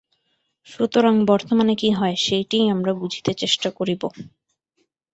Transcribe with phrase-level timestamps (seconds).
[0.67, 4.01] সুতরাং বর্তমানে কি হয়, সেইটিই আমরা বুঝিতে চেষ্টা করিব।